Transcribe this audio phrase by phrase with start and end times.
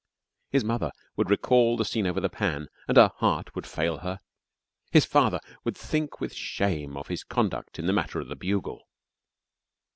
[0.49, 4.19] His mother would recall the scene over the pan and her heart would fail her.
[4.91, 8.87] His father would think with shame of his conduct in the matter of the bugle.